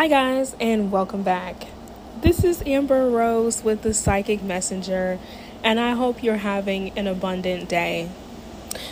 [0.00, 1.66] Hi, guys, and welcome back.
[2.22, 5.18] This is Amber Rose with the Psychic Messenger,
[5.62, 8.08] and I hope you're having an abundant day.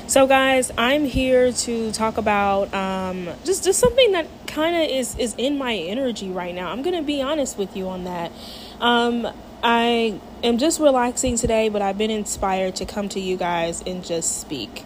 [0.06, 5.16] So, guys, I'm here to talk about um, just just something that kind of is
[5.16, 6.70] is in my energy right now.
[6.70, 8.30] I'm gonna be honest with you on that.
[8.78, 9.26] Um,
[9.62, 14.04] I am just relaxing today, but I've been inspired to come to you guys and
[14.04, 14.84] just speak.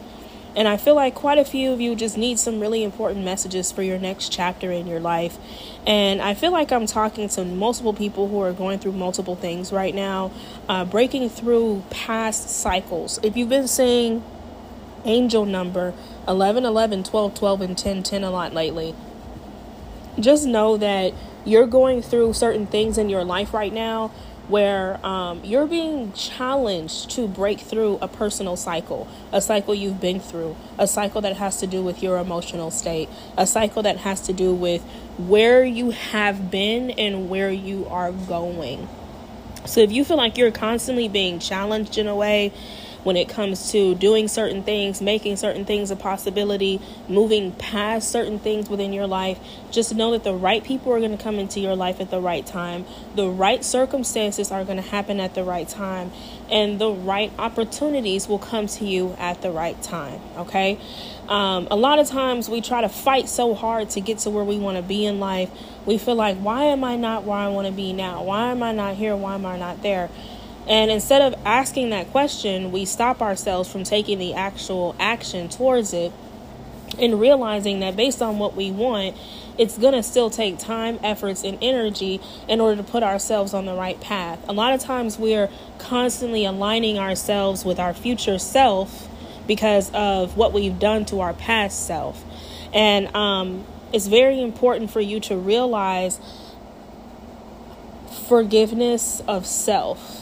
[0.54, 3.72] And I feel like quite a few of you just need some really important messages
[3.72, 5.38] for your next chapter in your life.
[5.86, 9.72] And I feel like I'm talking to multiple people who are going through multiple things
[9.72, 10.30] right now,
[10.68, 13.18] uh, breaking through past cycles.
[13.22, 14.22] If you've been seeing
[15.04, 15.94] angel number
[16.28, 18.94] 11, 11, 12, 12, and 10, 10 a lot lately,
[20.20, 21.14] just know that
[21.44, 24.12] you're going through certain things in your life right now
[24.52, 30.20] where um, you're being challenged to break through a personal cycle, a cycle you've been
[30.20, 33.08] through, a cycle that has to do with your emotional state,
[33.38, 34.82] a cycle that has to do with
[35.16, 38.86] where you have been and where you are going.
[39.64, 42.52] So if you feel like you're constantly being challenged in a way,
[43.04, 48.38] when it comes to doing certain things, making certain things a possibility, moving past certain
[48.38, 49.38] things within your life.
[49.70, 52.20] Just know that the right people are going to come into your life at the
[52.20, 52.84] right time.
[53.14, 56.12] The right circumstances are going to happen at the right time.
[56.50, 60.20] And the right opportunities will come to you at the right time.
[60.36, 60.78] Okay?
[61.28, 64.44] Um, a lot of times we try to fight so hard to get to where
[64.44, 65.50] we want to be in life.
[65.86, 68.22] We feel like, why am I not where I want to be now?
[68.22, 69.16] Why am I not here?
[69.16, 70.10] Why am I not there?
[70.68, 75.92] And instead of asking that question, we stop ourselves from taking the actual action towards
[75.92, 76.12] it
[76.98, 79.16] and realizing that based on what we want,
[79.58, 83.66] it's going to still take time, efforts, and energy in order to put ourselves on
[83.66, 84.38] the right path.
[84.48, 89.08] A lot of times we're constantly aligning ourselves with our future self
[89.46, 92.24] because of what we've done to our past self.
[92.72, 96.20] And um, it's very important for you to realize
[98.28, 100.21] forgiveness of self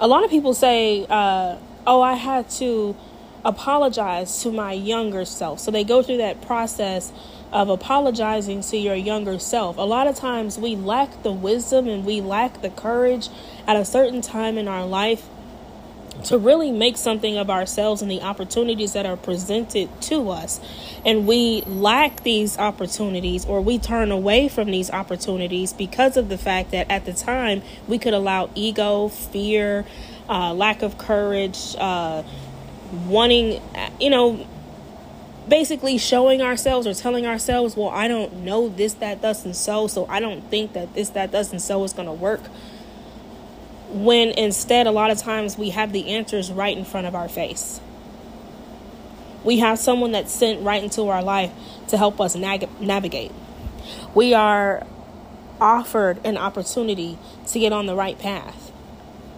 [0.00, 2.96] a lot of people say, uh, oh, I had to
[3.44, 5.60] apologize to my younger self.
[5.60, 7.12] So they go through that process
[7.52, 9.78] of apologizing to your younger self.
[9.78, 13.28] A lot of times we lack the wisdom and we lack the courage
[13.66, 15.28] at a certain time in our life
[16.26, 20.60] to really make something of ourselves and the opportunities that are presented to us.
[21.04, 26.38] And we lack these opportunities or we turn away from these opportunities because of the
[26.38, 29.84] fact that at the time we could allow ego, fear,
[30.28, 32.24] uh, lack of courage, uh,
[33.06, 33.62] wanting,
[34.00, 34.44] you know,
[35.48, 40.06] basically showing ourselves or telling ourselves, well, I don't know this, that, doesn't so, so
[40.06, 42.42] I don't think that this, that, doesn't so is going to work
[43.88, 47.28] when instead a lot of times we have the answers right in front of our
[47.28, 47.80] face.
[49.44, 51.52] We have someone that's sent right into our life
[51.88, 53.32] to help us nag- navigate.
[54.14, 54.84] We are
[55.60, 58.72] offered an opportunity to get on the right path.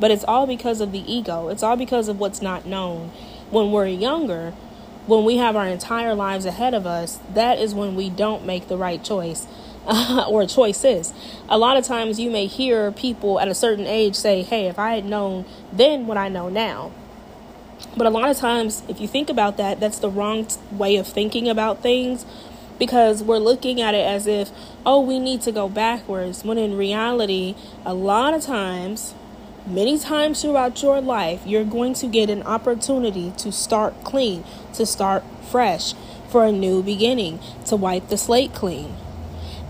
[0.01, 1.49] But it's all because of the ego.
[1.49, 3.11] It's all because of what's not known.
[3.51, 4.53] When we're younger,
[5.07, 8.69] when we have our entire lives ahead of us, that is when we don't make
[8.69, 9.47] the right choice
[9.89, 11.13] uh, or choices.
[11.49, 14.79] A lot of times you may hear people at a certain age say, Hey, if
[14.79, 16.93] I had known then what I know now.
[17.97, 20.97] But a lot of times, if you think about that, that's the wrong t- way
[20.97, 22.25] of thinking about things
[22.79, 24.51] because we're looking at it as if,
[24.87, 26.45] oh, we need to go backwards.
[26.45, 27.55] When in reality,
[27.85, 29.15] a lot of times,
[29.67, 34.45] many times throughout your life, you're going to get an opportunity to start clean,
[34.75, 35.95] to start fresh,
[36.29, 38.95] for a new beginning, to wipe the slate clean.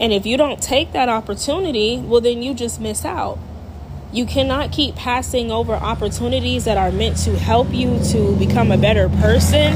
[0.01, 3.39] And if you don't take that opportunity, well, then you just miss out.
[4.13, 8.79] You cannot keep passing over opportunities that are meant to help you to become a
[8.79, 9.75] better person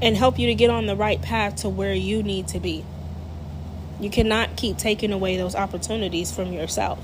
[0.00, 2.84] and help you to get on the right path to where you need to be.
[4.00, 7.00] You cannot keep taking away those opportunities from yourself.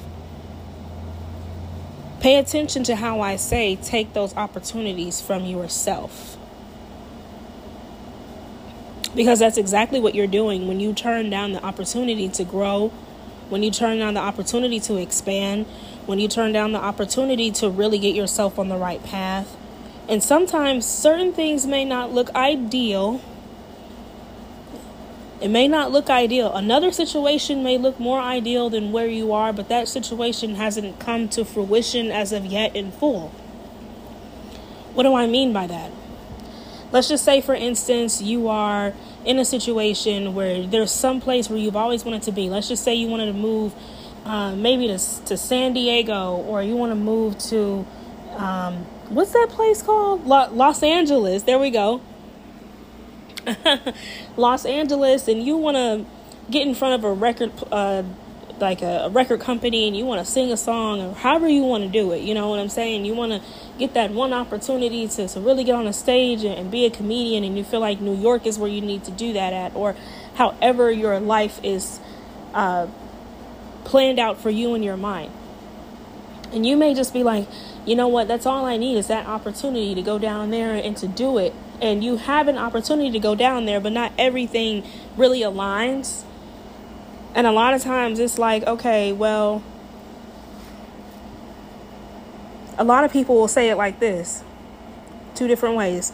[2.21, 6.39] Pay attention to how I say take those opportunities from yourself.
[9.15, 12.89] Because that's exactly what you're doing when you turn down the opportunity to grow,
[13.49, 15.67] when you turn down the opportunity to expand,
[16.07, 19.57] when you turn down the opportunity to really get yourself on the right path.
[20.09, 23.23] And sometimes certain things may not look ideal.
[25.41, 26.53] It may not look ideal.
[26.53, 31.29] Another situation may look more ideal than where you are, but that situation hasn't come
[31.31, 33.29] to fruition as of yet in full.
[34.95, 35.91] What do I mean by that?
[36.95, 38.95] Let's just say for instance you are
[39.25, 42.49] in a situation where there's some place where you've always wanted to be.
[42.49, 43.75] Let's just say you wanted to move
[44.25, 47.85] uh, maybe to, to san diego or you want to move to
[48.37, 48.77] um,
[49.09, 50.25] what's that place called?
[50.25, 51.43] Lo- los angeles.
[51.43, 52.01] There we go.
[54.37, 56.07] Los angeles and you want to
[56.51, 58.05] get in front of a record uh,
[58.61, 61.63] like a, a, record company and you want to sing a song or however you
[61.63, 63.05] want to do it you know what i'm saying?
[63.05, 63.41] You want to
[63.79, 66.91] get that one opportunity to, to really get on a stage and, and be a
[66.91, 69.75] comedian and you feel like new york is where you need to do that at
[69.75, 69.97] or
[70.35, 72.01] however your life is
[72.55, 72.87] uh,
[73.85, 75.33] planned out for you in your mind.
[76.53, 77.49] And you may just be like
[77.85, 78.29] you know what?
[78.29, 81.53] That's all i need is that opportunity to go down there and to do it.
[81.83, 84.85] And you have an opportunity to go down there but not everything
[85.17, 86.25] really aligns
[87.35, 89.63] and a lot of times it's like, okay, well,
[92.79, 94.43] a lot of people will say it like this
[95.35, 96.13] two different ways.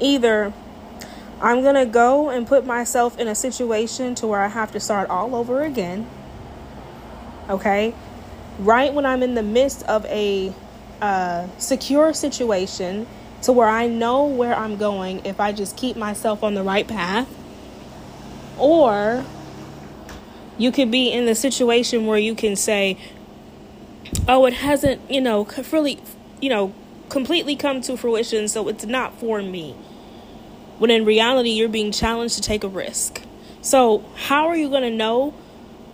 [0.00, 0.52] Either
[1.40, 4.80] I'm going to go and put myself in a situation to where I have to
[4.80, 6.08] start all over again.
[7.50, 7.94] Okay?
[8.58, 10.52] Right when I'm in the midst of a
[11.00, 13.08] uh, secure situation
[13.42, 16.86] to where I know where I'm going if I just keep myself on the right
[16.86, 17.28] path.
[18.56, 19.24] Or
[20.62, 22.96] you could be in the situation where you can say,
[24.28, 26.00] oh, it hasn't, you know, really,
[26.40, 26.72] you know,
[27.08, 29.72] completely come to fruition, so it's not for me.
[30.78, 33.22] When in reality, you're being challenged to take a risk.
[33.60, 35.30] So, how are you going to know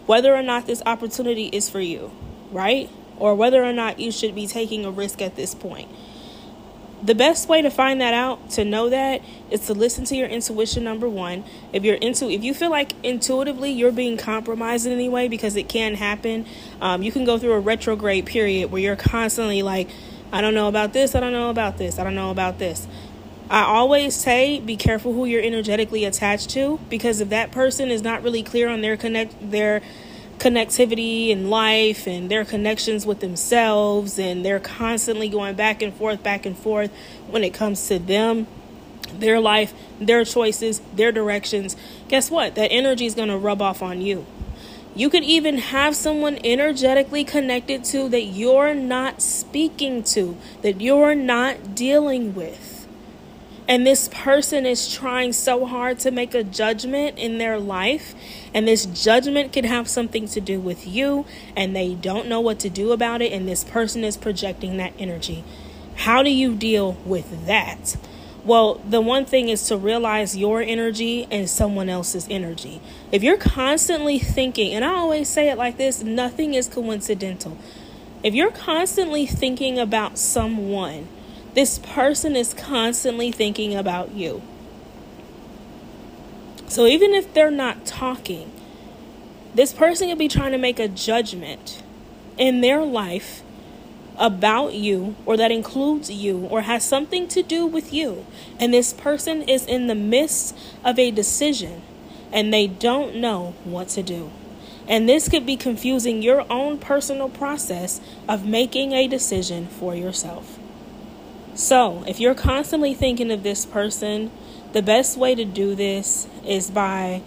[0.06, 2.10] whether or not this opportunity is for you,
[2.50, 2.90] right?
[3.16, 5.90] Or whether or not you should be taking a risk at this point?
[7.02, 10.28] The best way to find that out to know that is to listen to your
[10.28, 11.44] intuition number one.
[11.72, 15.56] If you're into if you feel like intuitively you're being compromised in any way because
[15.56, 16.46] it can happen
[16.80, 19.88] um, you can go through a retrograde period where you're constantly like
[20.32, 22.86] i don't know about this i don't know about this i don't know about this.
[23.50, 28.02] I always say be careful who you're energetically attached to because if that person is
[28.02, 29.80] not really clear on their connect their
[30.38, 36.22] connectivity in life and their connections with themselves and they're constantly going back and forth
[36.22, 36.90] back and forth
[37.28, 38.46] when it comes to them
[39.14, 41.76] their life their choices their directions.
[42.08, 42.54] Guess what?
[42.54, 44.26] That energy is going to rub off on you.
[44.94, 51.14] You could even have someone energetically connected to that you're not speaking to that you're
[51.14, 52.77] not dealing with
[53.68, 58.14] and this person is trying so hard to make a judgment in their life,
[58.54, 62.58] and this judgment could have something to do with you, and they don't know what
[62.60, 65.44] to do about it, and this person is projecting that energy.
[65.96, 67.98] How do you deal with that?
[68.44, 72.80] Well, the one thing is to realize your energy and someone else's energy.
[73.12, 77.58] If you're constantly thinking, and I always say it like this nothing is coincidental.
[78.22, 81.08] If you're constantly thinking about someone,
[81.58, 84.40] this person is constantly thinking about you.
[86.68, 88.52] So even if they're not talking,
[89.56, 91.82] this person could be trying to make a judgment
[92.36, 93.42] in their life
[94.16, 98.24] about you or that includes you or has something to do with you.
[98.60, 101.82] And this person is in the midst of a decision
[102.32, 104.30] and they don't know what to do.
[104.86, 110.57] And this could be confusing your own personal process of making a decision for yourself.
[111.58, 114.30] So, if you're constantly thinking of this person,
[114.72, 117.20] the best way to do this is by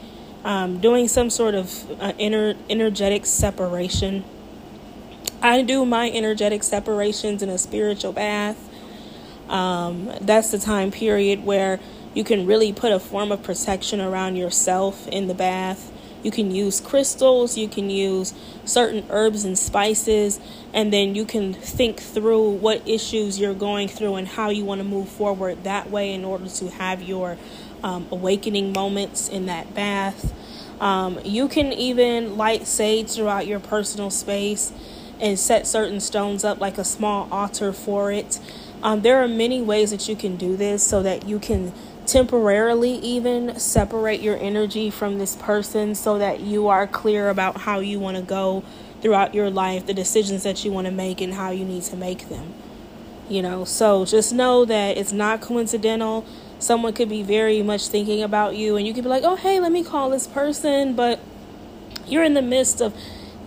[0.45, 4.23] um, doing some sort of uh, inner energetic separation.
[5.41, 8.69] I do my energetic separations in a spiritual bath.
[9.49, 11.81] Um, that's the time period where
[12.13, 15.91] you can really put a form of protection around yourself in the bath.
[16.23, 18.33] You can use crystals, you can use
[18.65, 20.39] certain herbs and spices,
[20.73, 24.79] and then you can think through what issues you're going through and how you want
[24.79, 27.37] to move forward that way in order to have your
[27.83, 30.33] um, awakening moments in that bath.
[30.79, 34.71] Um, you can even light sage throughout your personal space
[35.19, 38.39] and set certain stones up like a small altar for it.
[38.81, 41.71] Um, there are many ways that you can do this so that you can
[42.05, 47.79] temporarily even separate your energy from this person so that you are clear about how
[47.79, 48.63] you want to go
[49.01, 51.95] throughout your life, the decisions that you want to make, and how you need to
[51.95, 52.53] make them.
[53.29, 56.25] You know, so just know that it's not coincidental.
[56.59, 59.59] Someone could be very much thinking about you, and you could be like, oh, hey,
[59.59, 61.19] let me call this person, but
[62.05, 62.95] you're in the midst of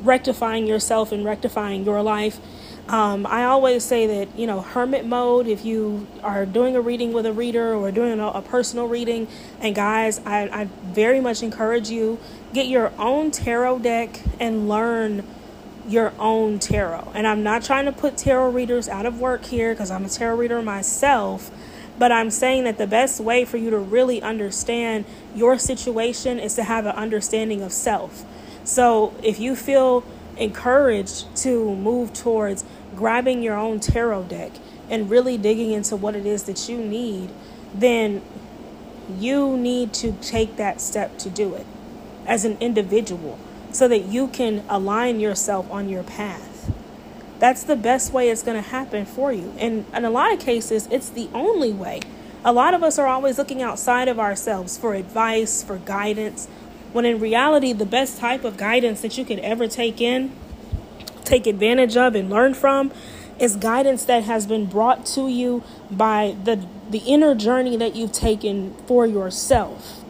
[0.02, 2.38] rectifying yourself and rectifying your life
[2.88, 7.12] um, I always say that, you know, hermit mode, if you are doing a reading
[7.14, 9.26] with a reader or doing a, a personal reading,
[9.60, 12.18] and guys, I, I very much encourage you
[12.52, 15.24] get your own tarot deck and learn
[15.88, 17.10] your own tarot.
[17.14, 20.08] And I'm not trying to put tarot readers out of work here because I'm a
[20.08, 21.50] tarot reader myself,
[21.98, 26.54] but I'm saying that the best way for you to really understand your situation is
[26.56, 28.24] to have an understanding of self.
[28.64, 30.04] So if you feel
[30.38, 32.64] encouraged to move towards
[32.96, 34.52] grabbing your own tarot deck
[34.90, 37.30] and really digging into what it is that you need,
[37.74, 38.22] then
[39.18, 41.66] you need to take that step to do it.
[42.26, 43.38] as an individual
[43.72, 46.72] so that you can align yourself on your path.
[47.38, 49.52] That's the best way it's going to happen for you.
[49.58, 52.00] And in a lot of cases, it's the only way.
[52.44, 56.46] A lot of us are always looking outside of ourselves for advice, for guidance,
[56.94, 60.30] when in reality, the best type of guidance that you could ever take in,
[61.24, 62.92] take advantage of, and learn from
[63.36, 68.12] is guidance that has been brought to you by the, the inner journey that you've
[68.12, 70.04] taken for yourself.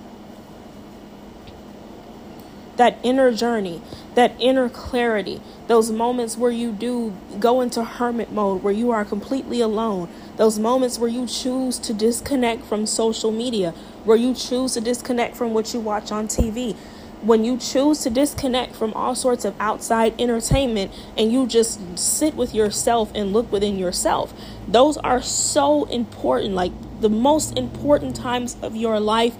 [2.76, 3.80] That inner journey,
[4.14, 9.06] that inner clarity, those moments where you do go into hermit mode, where you are
[9.06, 13.72] completely alone, those moments where you choose to disconnect from social media,
[14.04, 16.76] where you choose to disconnect from what you watch on TV.
[17.22, 22.34] When you choose to disconnect from all sorts of outside entertainment and you just sit
[22.34, 24.34] with yourself and look within yourself,
[24.68, 26.54] those are so important.
[26.54, 29.36] Like the most important times of your life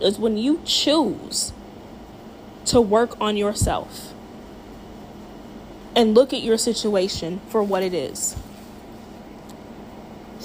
[0.00, 1.52] is when you choose
[2.66, 4.14] to work on yourself
[5.94, 8.36] and look at your situation for what it is.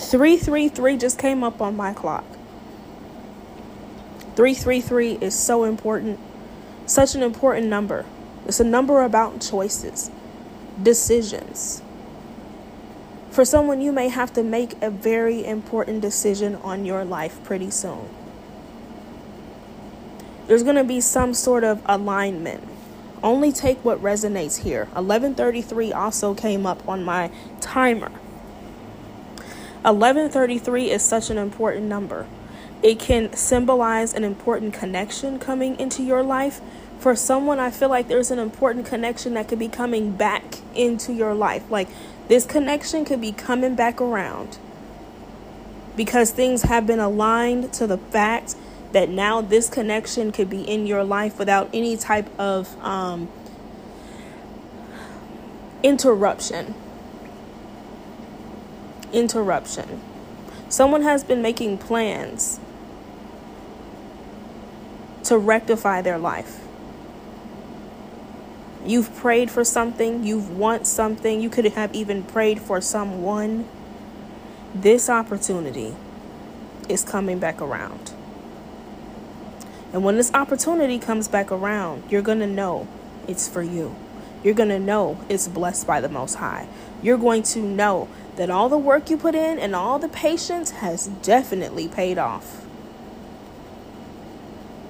[0.09, 2.25] 333 just came up on my clock.
[4.35, 6.19] 333 is so important,
[6.85, 8.05] such an important number.
[8.45, 10.09] It's a number about choices,
[10.81, 11.81] decisions.
[13.29, 17.71] For someone, you may have to make a very important decision on your life pretty
[17.71, 18.09] soon
[20.51, 22.61] there's going to be some sort of alignment.
[23.23, 24.83] Only take what resonates here.
[24.87, 27.31] 1133 also came up on my
[27.61, 28.11] timer.
[29.83, 32.27] 1133 is such an important number.
[32.83, 36.61] It can symbolize an important connection coming into your life.
[36.99, 41.13] For someone, I feel like there's an important connection that could be coming back into
[41.13, 41.69] your life.
[41.71, 41.89] Like
[42.27, 44.59] this connection could be coming back around
[45.95, 48.55] because things have been aligned to the fact
[48.91, 53.29] that now this connection could be in your life without any type of um,
[55.81, 56.75] interruption.
[59.13, 60.01] Interruption.
[60.69, 62.59] Someone has been making plans
[65.23, 66.59] to rectify their life.
[68.85, 73.67] You've prayed for something, you've want something, you could have even prayed for someone.
[74.73, 75.93] This opportunity
[76.89, 78.13] is coming back around.
[79.93, 82.87] And when this opportunity comes back around, you're going to know
[83.27, 83.95] it's for you.
[84.43, 86.67] You're going to know it's blessed by the Most High.
[87.03, 90.71] You're going to know that all the work you put in and all the patience
[90.71, 92.65] has definitely paid off.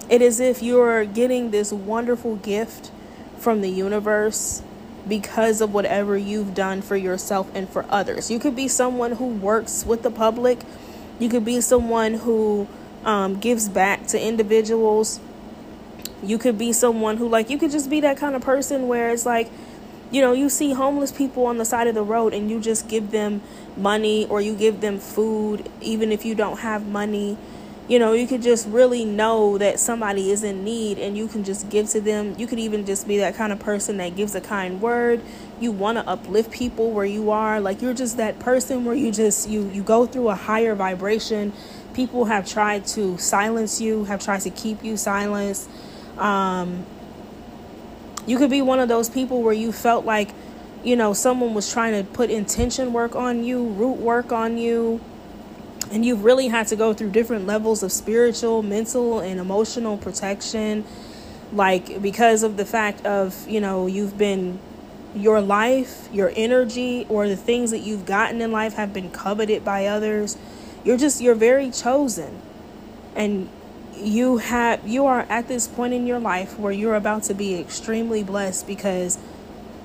[0.09, 2.91] It is if you're getting this wonderful gift
[3.37, 4.61] from the universe
[5.07, 8.29] because of whatever you've done for yourself and for others.
[8.29, 10.59] You could be someone who works with the public,
[11.19, 12.67] you could be someone who
[13.03, 15.19] um, gives back to individuals.
[16.23, 19.09] You could be someone who, like, you could just be that kind of person where
[19.09, 19.49] it's like,
[20.11, 22.87] you know, you see homeless people on the side of the road and you just
[22.87, 23.41] give them
[23.77, 27.37] money or you give them food, even if you don't have money.
[27.87, 31.43] You know, you could just really know that somebody is in need and you can
[31.43, 32.35] just give to them.
[32.37, 35.21] You could even just be that kind of person that gives a kind word.
[35.59, 37.59] You want to uplift people where you are.
[37.59, 41.53] Like you're just that person where you just you you go through a higher vibration
[41.93, 45.69] people have tried to silence you, have tried to keep you silenced.
[46.17, 46.85] Um,
[48.31, 50.29] you could be one of those people where you felt like,
[50.83, 55.01] you know, someone was trying to put intention work on you, root work on you,
[55.91, 60.85] and you've really had to go through different levels of spiritual, mental, and emotional protection.
[61.51, 64.59] Like, because of the fact of, you know, you've been
[65.13, 69.65] your life, your energy, or the things that you've gotten in life have been coveted
[69.65, 70.37] by others
[70.83, 72.41] you're just you're very chosen
[73.15, 73.49] and
[73.95, 77.59] you have you are at this point in your life where you're about to be
[77.59, 79.17] extremely blessed because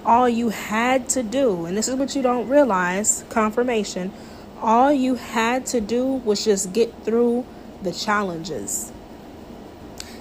[0.04, 4.12] all you had to do and this is what you don't realize confirmation
[4.60, 7.44] all you had to do was just get through
[7.82, 8.92] the challenges.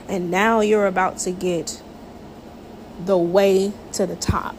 [0.08, 1.82] And now you're about to get
[3.04, 4.56] the way to the top.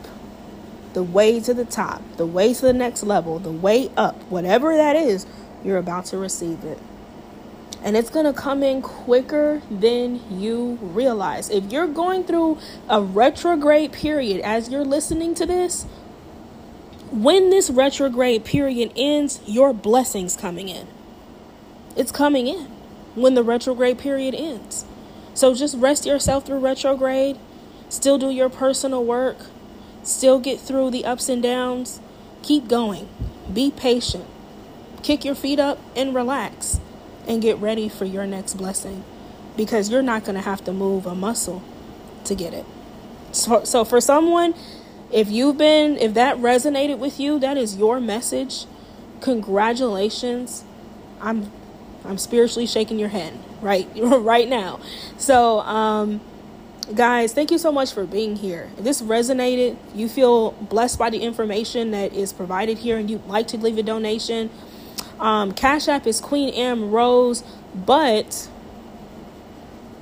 [0.95, 2.03] The way to the top.
[2.17, 3.39] The way to the next level.
[3.39, 4.21] The way up.
[4.25, 5.27] Whatever that is
[5.65, 6.79] you're about to receive it.
[7.87, 11.49] And it's going to come in quicker than you realize.
[11.49, 15.85] If you're going through a retrograde period as you're listening to this,
[17.13, 20.89] when this retrograde period ends, your blessings coming in.
[21.95, 22.65] It's coming in
[23.15, 24.85] when the retrograde period ends.
[25.35, 27.39] So just rest yourself through retrograde,
[27.89, 29.37] still do your personal work,
[30.03, 32.01] still get through the ups and downs.
[32.43, 33.09] Keep going.
[33.53, 34.25] Be patient.
[35.05, 36.81] Kick your feet up and relax
[37.27, 39.05] and get ready for your next blessing
[39.57, 41.63] because you're not going to have to move a muscle
[42.25, 42.65] to get it.
[43.33, 44.55] So, so for someone,
[45.13, 48.67] if you've been, if that resonated with you, that is your message.
[49.21, 50.65] Congratulations.
[51.21, 51.51] I'm,
[52.05, 54.81] I'm spiritually shaking your hand right, right now.
[55.17, 56.21] So, um,
[56.95, 58.71] guys, thank you so much for being here.
[58.79, 63.27] If this resonated, you feel blessed by the information that is provided here, and you'd
[63.27, 64.51] like to leave a donation,
[65.19, 67.43] um, Cash App is Queen M Rose,
[67.75, 68.49] but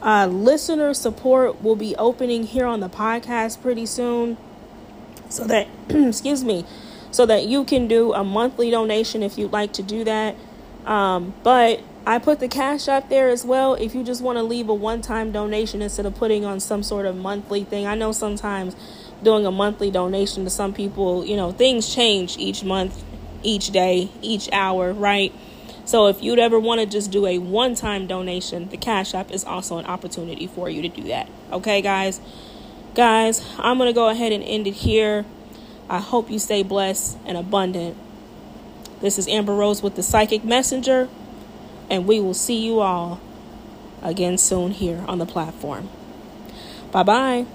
[0.03, 4.37] uh, listener support will be opening here on the podcast pretty soon,
[5.29, 6.65] so that excuse me,
[7.11, 10.37] so that you can do a monthly donation if you'd like to do that.
[10.85, 14.43] Um, but I put the cash up there as well if you just want to
[14.43, 17.87] leave a one time donation instead of putting on some sort of monthly thing.
[17.87, 18.77] I know sometimes
[19.23, 23.03] doing a monthly donation to some people, you know, things change each month,
[23.45, 25.33] each day, each hour, right?
[25.85, 29.31] So if you'd ever want to just do a one time donation, the Cash App
[29.31, 31.29] is also an opportunity for you to do that.
[31.53, 32.21] Okay, guys?
[32.95, 35.25] Guys, I'm going to go ahead and end it here.
[35.89, 37.97] I hope you stay blessed and abundant.
[39.01, 41.09] This is Amber Rose with the Psychic Messenger,
[41.91, 43.21] and we will see you all
[44.03, 45.91] again soon here on the platform.
[46.91, 47.47] Bye bye.